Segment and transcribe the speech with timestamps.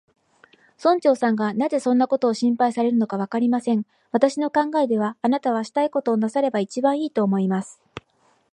[0.83, 3.85] 村長さんがなぜそんなことを心配されるのか、わかりません。
[4.11, 7.79] 私の考えでは、あなたはしたいことをなさればいちばんいい、と思います。